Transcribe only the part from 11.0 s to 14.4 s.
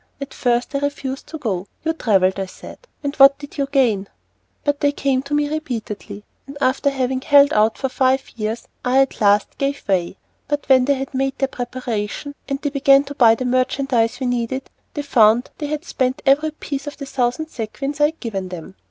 made their preparation, and they began to buy the merchandise we